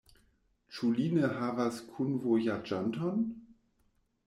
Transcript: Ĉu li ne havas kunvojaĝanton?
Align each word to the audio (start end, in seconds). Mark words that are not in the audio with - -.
Ĉu 0.77 0.89
li 0.99 1.05
ne 1.17 1.29
havas 1.35 1.77
kunvojaĝanton? 1.91 3.25